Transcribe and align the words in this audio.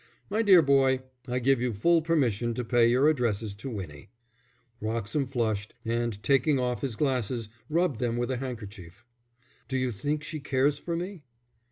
My 0.31 0.41
dear 0.41 0.63
boy, 0.63 1.03
I 1.27 1.37
give 1.37 1.61
you 1.61 1.73
full 1.73 2.01
permission 2.01 2.55
to 2.55 2.65
pay 2.65 2.87
your 2.87 3.07
addresses 3.07 3.53
to 3.57 3.69
Winnie." 3.69 4.09
Wroxham 4.81 5.27
flushed, 5.27 5.75
and 5.85 6.23
taking 6.23 6.57
off 6.57 6.81
his 6.81 6.95
glasses, 6.95 7.49
rubbed 7.69 7.99
them 7.99 8.17
with 8.17 8.31
a 8.31 8.37
handkerchief. 8.37 9.05
"Do 9.67 9.77
you 9.77 9.91
think 9.91 10.23
she 10.23 10.39
cares 10.39 10.79
for 10.79 10.95
me?" 10.95 11.21